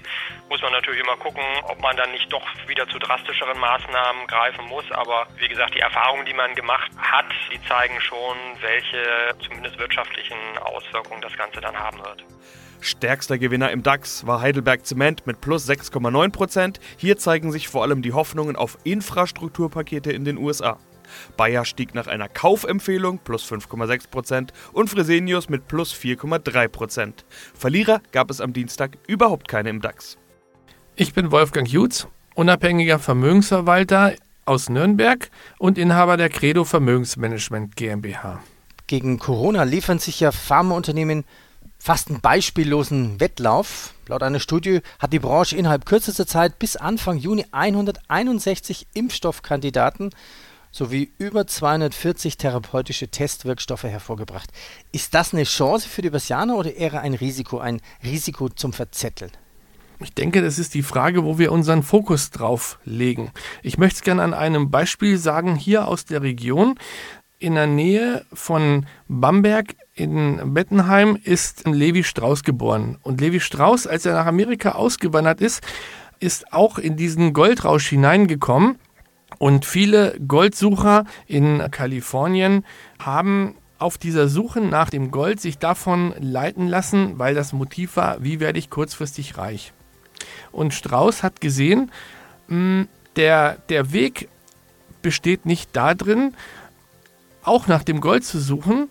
muss 0.49 0.63
man 0.63 0.73
natürlich 0.73 1.01
immer 1.01 1.17
gucken, 1.17 1.43
ob 1.65 1.81
man 1.81 1.97
dann 1.97 2.11
nicht 2.13 2.33
doch 2.33 2.45
wieder 2.67 2.89
zu 2.89 2.99
drastischeren 2.99 3.59
Maßnahmen 3.59 4.27
greifen 4.27 4.65
muss. 4.67 4.91
Aber 4.93 5.27
wie 5.37 5.49
gesagt, 5.49 5.75
die 5.75 5.81
Erfahrungen, 5.81 6.27
die 6.27 6.35
man 6.35 6.55
gemacht 6.55 6.91
hat, 6.99 7.27
die 7.53 7.63
zeigen 7.65 8.01
schon, 8.01 8.37
welche 8.61 9.35
zumindest 9.45 9.79
wirtschaftlichen 9.79 10.59
Auswirkungen 10.59 11.21
das 11.23 11.37
Ganze 11.37 11.61
dann 11.61 11.79
haben 11.79 11.99
wird. 12.05 12.25
Stärkster 12.81 13.39
Gewinner 13.39 13.71
im 13.71 13.83
DAX 13.83 14.27
war 14.27 14.41
Heidelberg 14.41 14.87
Zement 14.87 15.27
mit 15.27 15.41
plus 15.41 15.69
6,9%. 15.69 16.77
Hier 16.97 17.19
zeigen 17.19 17.53
sich 17.53 17.69
vor 17.69 17.83
allem 17.83 18.03
die 18.03 18.13
Hoffnungen 18.13 18.57
auf 18.57 18.79
Infrastrukturpakete 18.85 20.13
in 20.13 20.25
den 20.25 20.39
USA. 20.39 20.79
Bayer 21.37 21.65
stieg 21.65 21.95
nach 21.95 22.07
einer 22.07 22.29
Kaufempfehlung 22.29 23.19
plus 23.19 23.51
5,6% 23.51 24.51
und 24.73 24.91
Fresenius 24.91 25.49
mit 25.49 25.69
plus 25.69 25.95
4,3%. 25.95 27.25
Verlierer 27.55 28.01
gab 28.13 28.31
es 28.31 28.41
am 28.41 28.53
Dienstag 28.53 28.99
überhaupt 29.07 29.49
keine 29.49 29.71
im 29.71 29.81
DAX. 29.81 30.19
Ich 30.97 31.15
bin 31.15 31.31
Wolfgang 31.31 31.69
Jutz, 31.69 32.09
unabhängiger 32.35 32.99
Vermögensverwalter 32.99 34.15
aus 34.45 34.69
Nürnberg 34.69 35.31
und 35.59 35.79
Inhaber 35.79 36.17
der 36.17 36.29
Credo 36.29 36.65
Vermögensmanagement 36.65 37.77
GmbH. 37.77 38.43
Gegen 38.87 39.19
Corona 39.19 39.65
liefern 39.65 39.99
sich 39.99 40.21
ja 40.21 40.33
Pharmaunternehmen 40.33 41.25
fast 41.79 42.09
einen 42.09 42.21
beispiellosen 42.21 43.21
Wettlauf. 43.21 43.95
Laut 44.07 44.23
einer 44.23 44.41
Studie 44.41 44.81
hat 44.99 45.13
die 45.13 45.19
Branche 45.19 45.57
innerhalb 45.57 45.87
kürzester 45.87 46.27
Zeit 46.27 46.59
bis 46.59 46.77
Anfang 46.77 47.19
Juni 47.19 47.47
161 47.53 48.89
Impfstoffkandidaten 48.95 50.11
sowie 50.71 51.13
über 51.19 51.47
240 51.47 52.37
therapeutische 52.37 53.09
Testwirkstoffe 53.09 53.85
hervorgebracht. 53.85 54.51
Ist 54.93 55.15
das 55.15 55.33
eine 55.33 55.45
Chance 55.45 55.89
für 55.89 56.03
die 56.03 56.11
Börsianer 56.11 56.57
oder 56.57 56.75
eher 56.75 57.01
ein 57.01 57.15
Risiko, 57.15 57.59
ein 57.59 57.81
Risiko 58.03 58.49
zum 58.49 58.73
Verzetteln? 58.73 59.33
Ich 60.01 60.15
denke, 60.15 60.43
das 60.43 60.59
ist 60.59 60.75
die 60.75 60.83
Frage, 60.83 61.25
wo 61.25 61.39
wir 61.39 61.51
unseren 61.51 61.83
Fokus 61.83 62.31
drauf 62.31 62.79
legen. 62.85 63.33
Ich 63.63 63.79
möchte 63.79 63.97
es 63.97 64.03
gerne 64.03 64.23
an 64.23 64.35
einem 64.35 64.71
Beispiel 64.71 65.19
sagen, 65.19 65.57
hier 65.57 65.89
aus 65.89 66.05
der 66.05 66.23
Region. 66.23 66.79
In 67.41 67.55
der 67.55 67.67
Nähe 67.67 68.25
von 68.33 68.87
Bamberg 69.09 69.75
in 69.99 70.55
Bettenheim 70.55 71.19
ist 71.23 71.67
Levi 71.67 72.05
Strauss 72.05 72.45
geboren. 72.45 72.99
Und 73.03 73.21
Levi 73.21 73.41
Strauss, 73.41 73.87
als 73.87 74.07
er 74.07 74.15
nach 74.15 74.27
Amerika 74.27 74.73
ausgewandert 74.73 75.41
ist, 75.41 75.63
ist 76.21 76.53
auch 76.53 76.79
in 76.79 76.97
diesen 76.97 77.33
Goldrausch 77.33 77.89
hineingekommen. 77.89 78.79
Und 79.39 79.65
viele 79.65 80.19
Goldsucher 80.27 81.05
in 81.27 81.69
Kalifornien 81.71 82.65
haben 82.99 83.57
auf 83.79 83.99
dieser 83.99 84.29
Suche 84.29 84.61
nach 84.61 84.91
dem 84.91 85.11
Gold 85.11 85.41
sich 85.41 85.59
davon 85.59 86.15
leiten 86.19 86.69
lassen, 86.69 87.19
weil 87.19 87.35
das 87.35 87.53
Motiv 87.53 87.97
war, 87.97 88.23
wie 88.23 88.41
werde 88.41 88.59
ich 88.59 88.71
kurzfristig 88.71 89.37
reich. 89.37 89.73
Und 90.51 90.75
Strauß 90.75 91.23
hat 91.23 91.41
gesehen, 91.41 91.91
hm, 92.49 92.89
der, 93.17 93.59
der 93.69 93.93
Weg 93.93 94.29
besteht 95.03 95.47
nicht 95.47 95.71
darin, 95.75 96.35
auch 97.43 97.67
nach 97.67 97.83
dem 97.83 98.01
Gold 98.01 98.25
zu 98.25 98.41
suchen, 98.41 98.89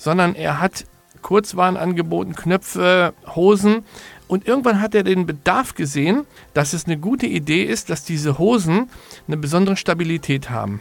sondern 0.00 0.34
er 0.34 0.60
hat 0.60 0.86
Kurzwaren 1.20 1.76
angeboten, 1.76 2.34
Knöpfe, 2.34 3.12
Hosen. 3.34 3.84
Und 4.28 4.48
irgendwann 4.48 4.80
hat 4.80 4.94
er 4.94 5.02
den 5.02 5.26
Bedarf 5.26 5.74
gesehen, 5.74 6.24
dass 6.54 6.72
es 6.72 6.86
eine 6.86 6.96
gute 6.96 7.26
Idee 7.26 7.64
ist, 7.64 7.90
dass 7.90 8.02
diese 8.02 8.38
Hosen 8.38 8.88
eine 9.26 9.36
besondere 9.36 9.76
Stabilität 9.76 10.48
haben. 10.48 10.80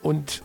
Und 0.00 0.42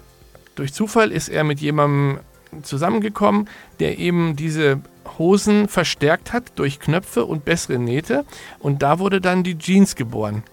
durch 0.56 0.74
Zufall 0.74 1.10
ist 1.14 1.30
er 1.30 1.46
mit 1.46 1.62
jemandem 1.62 2.20
zusammengekommen, 2.64 3.48
der 3.80 3.98
eben 3.98 4.36
diese 4.36 4.82
Hosen 5.18 5.68
verstärkt 5.68 6.34
hat 6.34 6.52
durch 6.56 6.80
Knöpfe 6.80 7.26
und 7.26 7.46
bessere 7.46 7.80
Nähte. 7.80 8.26
Und 8.60 8.82
da 8.84 9.00
wurde 9.00 9.22
dann 9.22 9.44
die 9.44 9.58
Jeans 9.58 9.96
geboren. 9.96 10.44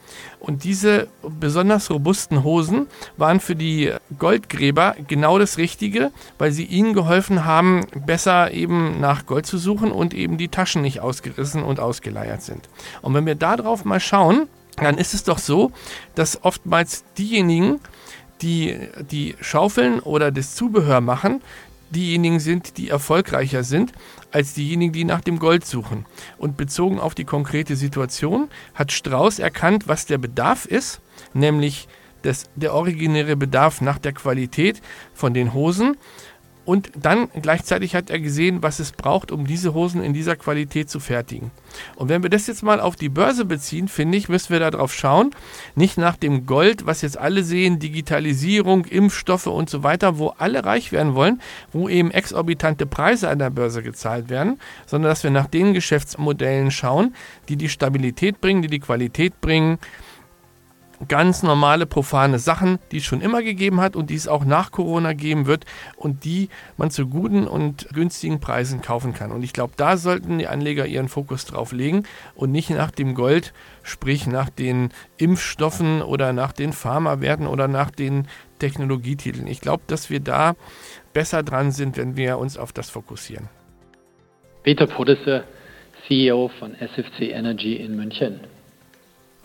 Und 0.41 0.65
diese 0.65 1.09
besonders 1.23 1.91
robusten 1.91 2.45
Hosen 2.45 2.87
waren 3.17 3.41
für 3.41 3.57
die 3.57 3.93
Goldgräber 4.19 4.95
genau 5.09 5.39
das 5.39 5.59
Richtige, 5.59 6.13
weil 6.39 6.53
sie 6.53 6.65
ihnen 6.65 6.95
geholfen 6.95 7.45
haben, 7.45 7.87
besser 8.07 8.53
eben 8.53 9.01
nach 9.01 9.27
Gold 9.27 9.47
zu 9.47 9.59
suchen 9.59 9.91
und 9.91 10.15
eben 10.15 10.39
die 10.39 10.49
Taschen 10.49 10.83
nicht 10.83 11.01
ausgerissen 11.01 11.63
und 11.63 11.81
ausgeleiert 11.81 12.43
sind. 12.43 12.69
Und 13.03 13.15
wenn 13.15 13.27
wir 13.27 13.35
darauf 13.35 13.85
mal 13.85 14.01
schauen, 14.01 14.49
dann 14.77 14.99
ist 14.99 15.15
es 15.15 15.25
doch 15.25 15.39
so, 15.39 15.73
dass 16.15 16.45
oftmals 16.45 17.05
diejenigen, 17.19 17.81
die 18.43 18.79
die 19.11 19.35
Schaufeln 19.41 20.01
oder 20.01 20.31
das 20.31 20.55
Zubehör 20.55 21.01
machen, 21.01 21.41
diejenigen 21.91 22.41
sind, 22.41 22.77
die 22.79 22.89
erfolgreicher 22.89 23.63
sind 23.63 23.93
als 24.31 24.55
diejenigen, 24.55 24.93
die 24.93 25.05
nach 25.05 25.21
dem 25.21 25.39
Gold 25.39 25.65
suchen. 25.65 26.07
Und 26.39 26.57
bezogen 26.57 26.99
auf 26.99 27.15
die 27.15 27.25
konkrete 27.25 27.77
Situation 27.77 28.49
hat 28.75 28.93
Strauß 28.93 29.39
erkannt, 29.39 29.89
was 29.89 30.07
der 30.07 30.19
Bedarf 30.19 30.67
ist, 30.67 31.01
nämlich 31.33 31.89
das, 32.23 32.47
der 32.57 32.75
originäre 32.75 33.37
Bedarf 33.37 33.81
nach 33.81 33.99
der 33.99 34.13
Qualität 34.13 34.83
von 35.15 35.33
den 35.33 35.55
Hosen 35.55 35.97
und 36.67 36.91
dann 37.01 37.29
gleichzeitig 37.41 37.95
hat 37.95 38.11
er 38.11 38.19
gesehen, 38.19 38.63
was 38.63 38.81
es 38.81 38.91
braucht, 38.93 39.31
um 39.31 39.47
diese 39.47 39.73
Hosen 39.73 40.03
in 40.03 40.13
dieser 40.13 40.35
Qualität 40.35 40.91
zu 40.91 40.99
fertigen. 40.99 41.53
Und 41.95 42.09
wenn 42.09 42.23
wir 42.25 42.31
das 42.31 42.49
jetzt 42.49 42.65
mal 42.65 42.81
auf 42.81 42.97
die 42.97 43.09
Börse 43.09 43.45
beziehen, 43.45 43.87
finde 43.87 44.19
ich, 44.19 44.29
müssen 44.29 44.51
wir 44.51 44.59
darauf 44.59 44.93
schauen, 44.93 45.31
nicht 45.77 45.97
nach 45.97 46.17
dem 46.17 46.45
Gold, 46.45 46.85
was 46.85 47.03
jetzt 47.03 47.19
alle 47.19 47.45
sehen, 47.45 47.79
Digitalisierung, 47.79 48.85
Impfstoffe 48.85 49.47
und 49.47 49.71
so 49.71 49.85
weiter, 49.85 50.19
wo 50.19 50.35
alle 50.39 50.65
reich 50.65 50.91
werden 50.91 51.15
wollen, 51.15 51.41
wo 51.73 51.89
eben 51.89 52.11
exorbitante 52.11 52.85
Preise 52.85 53.29
an 53.29 53.39
der 53.39 53.51
Börse 53.51 53.85
gezahlt 53.85 54.29
werden, 54.29 54.59
sondern 54.87 55.11
dass 55.11 55.23
wir 55.23 55.31
nach 55.31 55.47
den 55.47 55.73
Geschäftsmodellen 55.73 56.73
schauen, 56.73 57.15
die 57.49 57.57
die 57.57 57.69
Stabilität 57.69 58.41
bringen, 58.41 58.63
die 58.63 58.69
die 58.69 58.81
Qualität 58.81 59.41
bringen, 59.41 59.79
ganz 61.09 61.43
normale, 61.43 61.87
profane 61.87 62.39
Sachen, 62.39 62.79
die 62.91 62.99
es 62.99 63.05
schon 63.05 63.21
immer 63.21 63.43
gegeben 63.43 63.81
hat 63.81 63.97
und 63.97 64.11
die 64.11 64.15
es 64.15 64.29
auch 64.29 64.45
nach 64.45 64.71
Corona 64.71 65.13
geben 65.13 65.47
wird 65.47 65.65
und 65.97 66.25
die 66.25 66.49
man 66.77 66.91
zu 66.91 67.07
guten 67.07 67.47
und 67.47 67.89
günstigen 67.93 68.41
Preisen 68.41 68.81
kaufen 68.81 69.15
kann. 69.15 69.33
Und 69.33 69.43
ich 69.43 69.53
glaube, 69.53 69.75
da 69.77 69.97
sollten 69.97 70.39
die 70.39 70.47
Anleger 70.47 70.87
ihren 70.87 71.09
Fokus 71.09 71.45
drauf 71.45 71.73
legen 71.73 72.05
und 72.35 72.51
nicht 72.51 72.71
nach 72.71 72.91
dem 72.91 73.15
Gold, 73.15 73.53
sprich 73.83 74.27
nach 74.27 74.49
den 74.49 74.91
Impfstoffen 75.19 76.03
oder 76.03 76.33
nach 76.33 76.53
den 76.53 76.73
Pharmawerten 76.73 77.47
oder 77.47 77.69
nach 77.69 77.91
den 77.91 78.27
Technologietiteln. 78.59 79.47
Ich 79.47 79.61
glaube, 79.61 79.83
dass 79.87 80.11
wir 80.11 80.21
da 80.21 80.55
besser 81.13 81.43
dran 81.43 81.73
sind, 81.73 81.97
wenn 81.97 82.17
wir 82.17 82.39
uns 82.39 82.57
auf 82.57 82.73
das 82.73 82.91
fokussieren. 82.91 83.49
Peter 84.63 84.87
Podesser, 84.87 85.45
CEO 86.09 86.51
von 86.59 86.75
SFC 86.75 87.33
Energy 87.33 87.77
in 87.77 87.97
München. 87.97 88.41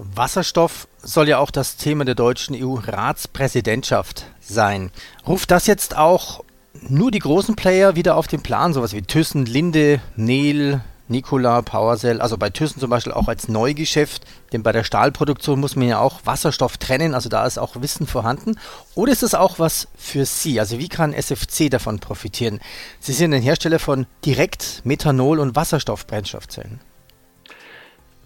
Wasserstoff 0.03 0.87
soll 1.03 1.29
ja 1.29 1.37
auch 1.37 1.51
das 1.51 1.77
Thema 1.77 2.05
der 2.05 2.15
deutschen 2.15 2.55
EU-Ratspräsidentschaft 2.55 4.25
sein. 4.39 4.89
Ruft 5.27 5.51
das 5.51 5.67
jetzt 5.67 5.95
auch 5.95 6.43
nur 6.81 7.11
die 7.11 7.19
großen 7.19 7.55
Player 7.55 7.95
wieder 7.95 8.15
auf 8.15 8.25
den 8.25 8.41
Plan, 8.41 8.73
sowas 8.73 8.93
wie 8.93 9.03
Thyssen, 9.03 9.45
Linde, 9.45 10.01
Neil, 10.15 10.81
Nikola, 11.07 11.61
PowerCell, 11.61 12.19
also 12.19 12.37
bei 12.37 12.49
Thyssen 12.49 12.79
zum 12.79 12.89
Beispiel 12.89 13.13
auch 13.13 13.27
als 13.27 13.47
Neugeschäft, 13.47 14.25
denn 14.53 14.63
bei 14.63 14.71
der 14.71 14.83
Stahlproduktion 14.83 15.59
muss 15.59 15.75
man 15.75 15.87
ja 15.87 15.99
auch 15.99 16.21
Wasserstoff 16.25 16.77
trennen, 16.77 17.13
also 17.13 17.29
da 17.29 17.45
ist 17.45 17.59
auch 17.59 17.79
Wissen 17.79 18.07
vorhanden. 18.07 18.55
Oder 18.95 19.11
ist 19.11 19.21
das 19.21 19.35
auch 19.35 19.59
was 19.59 19.87
für 19.95 20.25
Sie? 20.25 20.59
Also 20.59 20.79
wie 20.79 20.89
kann 20.89 21.13
SFC 21.13 21.69
davon 21.69 21.99
profitieren? 21.99 22.59
Sie 22.99 23.13
sind 23.13 23.35
ein 23.35 23.41
Hersteller 23.43 23.77
von 23.77 24.07
direkt 24.25 24.81
Methanol- 24.83 25.39
und 25.39 25.55
Wasserstoffbrennstoffzellen. 25.55 26.79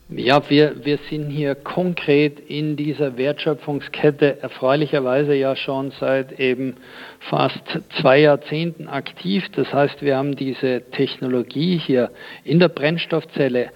Ja, 0.07 0.47
wir, 0.51 0.85
wir 0.85 1.00
sind 1.09 1.31
hier 1.31 1.55
konkret 1.55 2.39
in 2.39 2.75
dieser 2.75 3.17
Wertschöpfungskette 3.17 4.39
erfreulicherweise 4.39 5.33
ja 5.33 5.55
schon 5.55 5.91
seit 6.00 6.39
eben 6.39 6.75
fast 7.21 7.79
zwei 8.00 8.19
Jahrzehnten 8.19 8.88
aktiv. 8.88 9.45
Das 9.55 9.74
heißt, 9.74 10.03
wir 10.03 10.15
haben 10.15 10.35
diese 10.35 10.83
Technologie 10.91 11.79
hier 11.79 12.12
in 12.43 12.59
der 12.59 12.69
Brennstoffzelle 12.69 13.71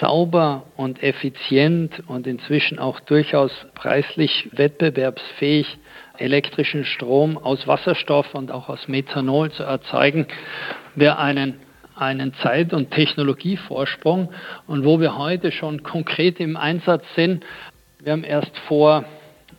sauber 0.00 0.66
und 0.76 1.02
effizient 1.02 2.00
und 2.06 2.28
inzwischen 2.28 2.78
auch 2.78 3.00
durchaus 3.00 3.50
preislich 3.74 4.50
wettbewerbsfähig 4.52 5.66
elektrischen 6.16 6.84
Strom 6.84 7.36
aus 7.36 7.66
Wasserstoff 7.66 8.36
und 8.36 8.52
auch 8.52 8.68
aus 8.68 8.86
Methanol 8.86 9.50
zu 9.50 9.64
erzeugen. 9.64 10.28
Wir 10.94 11.18
einen 11.18 11.58
einen 12.02 12.34
Zeit- 12.34 12.72
und 12.72 12.90
Technologievorsprung 12.90 14.32
und 14.66 14.84
wo 14.84 15.00
wir 15.00 15.16
heute 15.16 15.52
schon 15.52 15.82
konkret 15.82 16.40
im 16.40 16.56
Einsatz 16.56 17.04
sind. 17.14 17.44
Wir 18.02 18.12
haben 18.12 18.24
erst 18.24 18.56
vor 18.66 19.04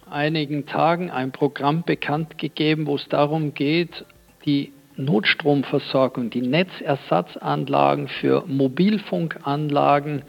einigen 0.10 0.66
Tagen 0.66 1.10
ein 1.10 1.32
Programm 1.32 1.84
bekannt 1.84 2.38
gegeben, 2.38 2.86
wo 2.86 2.96
es 2.96 3.08
darum 3.10 3.54
geht, 3.54 4.06
die 4.46 4.74
Notstromversorgung, 4.96 6.30
die 6.30 6.42
Netzersatzanlagen 6.42 8.08
für 8.08 8.44
Mobilfunkanlagen 8.46 10.24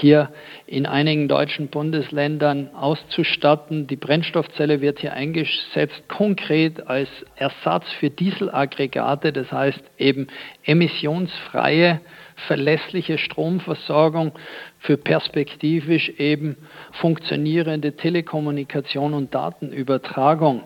hier 0.00 0.30
in 0.66 0.86
einigen 0.86 1.28
deutschen 1.28 1.68
Bundesländern 1.68 2.74
auszustatten. 2.74 3.86
Die 3.86 3.96
Brennstoffzelle 3.96 4.80
wird 4.80 4.98
hier 4.98 5.12
eingesetzt 5.12 6.08
konkret 6.08 6.86
als 6.86 7.08
Ersatz 7.36 7.84
für 8.00 8.10
Dieselaggregate, 8.10 9.32
das 9.32 9.50
heißt 9.52 9.82
eben 9.98 10.26
emissionsfreie, 10.64 12.00
verlässliche 12.48 13.18
Stromversorgung 13.18 14.32
für 14.80 14.96
perspektivisch 14.96 16.08
eben 16.18 16.56
funktionierende 16.92 17.96
Telekommunikation 17.96 19.14
und 19.14 19.34
Datenübertragung. 19.34 20.62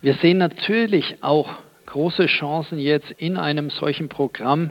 Wir 0.00 0.14
sehen 0.14 0.38
natürlich 0.38 1.16
auch 1.22 1.50
große 1.86 2.26
Chancen 2.26 2.78
jetzt 2.78 3.10
in 3.12 3.36
einem 3.36 3.70
solchen 3.70 4.08
Programm, 4.08 4.70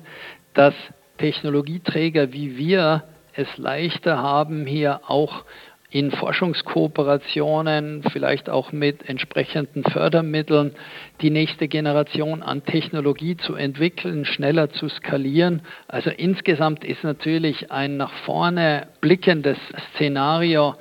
dass 0.54 0.74
Technologieträger 1.18 2.32
wie 2.32 2.58
wir 2.58 3.04
es 3.38 3.58
leichter 3.58 4.18
haben, 4.18 4.66
hier 4.66 5.02
auch 5.08 5.46
in 5.90 6.12
Forschungskooperationen, 6.12 8.04
vielleicht 8.12 8.50
auch 8.50 8.74
mit 8.74 9.08
entsprechenden 9.08 9.84
Fördermitteln, 9.84 10.74
die 11.22 11.30
nächste 11.30 11.70
Generation 11.70 12.44
an 12.44 12.66
Technologie 12.66 13.38
zu 13.38 13.56
entwickeln, 13.56 14.26
schneller 14.26 14.70
zu 14.70 14.90
skalieren. 14.90 15.62
Also 15.88 16.10
insgesamt 16.10 16.84
ist 16.84 17.04
natürlich 17.06 17.72
ein 17.72 17.96
nach 17.96 18.12
vorne 18.26 18.88
blickendes 19.00 19.58
Szenario 19.94 20.76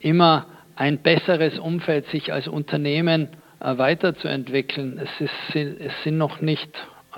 immer 0.00 0.46
ein 0.74 0.98
besseres 0.98 1.58
Umfeld, 1.58 2.06
sich 2.08 2.32
als 2.32 2.48
Unternehmen 2.48 3.28
äh, 3.60 3.76
weiterzuentwickeln. 3.76 4.98
Es, 4.98 5.20
ist, 5.20 5.54
es 5.54 5.92
sind 6.02 6.16
noch 6.16 6.40
nicht 6.40 6.70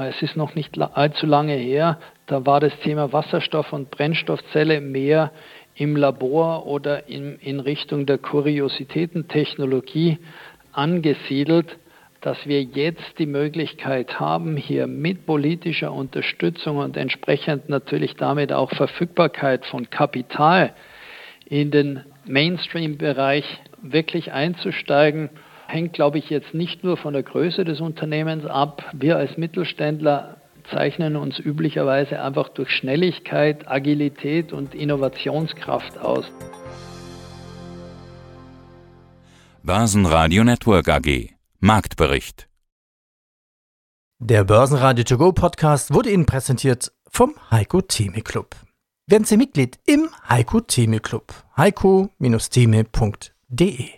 es 0.07 0.23
ist 0.23 0.37
noch 0.37 0.55
nicht 0.55 0.79
allzu 0.79 1.27
lange 1.27 1.55
her, 1.55 1.99
da 2.27 2.47
war 2.47 2.61
das 2.61 2.79
Thema 2.81 3.13
Wasserstoff 3.13 3.73
und 3.73 3.91
Brennstoffzelle 3.91 4.81
mehr 4.81 5.33
im 5.75 5.97
Labor 5.97 6.67
oder 6.67 7.09
in, 7.09 7.39
in 7.39 7.61
Richtung 7.61 8.07
der 8.07 8.19
Kuriositätentechnologie 8.19 10.19
angesiedelt, 10.73 11.79
dass 12.21 12.47
wir 12.47 12.63
jetzt 12.63 13.19
die 13.19 13.27
Möglichkeit 13.27 14.19
haben, 14.19 14.57
hier 14.57 14.87
mit 14.87 15.25
politischer 15.25 15.93
Unterstützung 15.93 16.79
und 16.79 16.97
entsprechend 16.97 17.69
natürlich 17.69 18.17
damit 18.17 18.53
auch 18.53 18.71
Verfügbarkeit 18.71 19.65
von 19.67 19.89
Kapital 19.89 20.75
in 21.47 21.71
den 21.71 22.05
Mainstream-Bereich 22.27 23.45
wirklich 23.83 24.33
einzusteigen, 24.33 25.31
hängt, 25.69 25.93
glaube 25.93 26.19
ich, 26.19 26.31
jetzt 26.31 26.55
nicht 26.55 26.83
nur 26.83 26.97
von 26.97 27.13
der 27.13 27.23
Größe 27.23 27.65
des 27.65 27.81
Unternehmens 27.81 28.45
ab. 28.47 28.83
Wir 28.93 29.17
als 29.17 29.37
Mittelständler 29.37 30.39
zeichnen 30.71 31.17
uns 31.17 31.39
üblicherweise 31.39 32.21
einfach 32.21 32.49
durch 32.49 32.71
Schnelligkeit, 32.71 33.69
Agilität 33.69 34.53
und 34.53 34.75
Innovationskraft 34.75 35.99
aus. 35.99 36.25
Börsenradio 39.63 40.45
Network 40.45 40.89
AG 40.89 41.31
Marktbericht 41.61 42.49
Der 44.19 44.45
Börsenradio 44.45 45.05
To 45.05 45.19
Go 45.19 45.33
Podcast 45.33 45.93
wurde 45.93 46.11
Ihnen 46.11 46.25
präsentiert 46.25 46.91
vom 47.11 47.35
Heiko 47.51 47.83
Theme 47.83 48.23
Club. 48.23 48.57
Werden 49.07 49.25
Sie 49.25 49.37
Mitglied 49.37 49.79
im 49.87 50.09
Heiko 50.29 50.61
Theme 50.61 51.01
Club. 51.01 51.35
heiko-theme.de 51.57 53.98